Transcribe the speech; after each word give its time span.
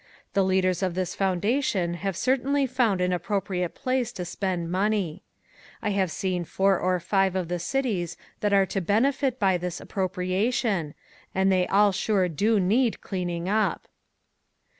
The 0.33 0.43
leaders 0.43 0.81
of 0.81 0.95
this 0.95 1.13
foundation 1.13 1.93
have 1.93 2.17
certainly 2.17 2.65
found 2.65 3.01
an 3.01 3.13
appropriate 3.13 3.75
place 3.75 4.11
to 4.13 4.25
spend 4.25 4.71
money. 4.71 5.21
I 5.79 5.91
have 5.91 6.09
seen 6.09 6.43
four 6.43 6.79
or 6.79 6.99
five 6.99 7.35
of 7.35 7.49
the 7.49 7.59
cities 7.59 8.17
that 8.39 8.51
are 8.51 8.65
to 8.65 8.81
benefit 8.81 9.37
by 9.37 9.59
this 9.59 9.79
appropriation 9.79 10.95
and 11.35 11.51
they 11.51 11.67
all 11.67 11.91
sure 11.91 12.27
do 12.27 12.59
need 12.59 13.01
cleaning 13.01 13.47
up. 13.47 13.87